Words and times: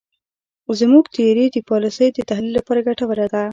زموږ 0.79 1.03
تیوري 1.15 1.45
د 1.51 1.57
پالیسیو 1.69 2.15
د 2.15 2.19
تحلیل 2.29 2.53
لپاره 2.57 2.85
ګټوره 2.87 3.25
ده. 3.33 3.43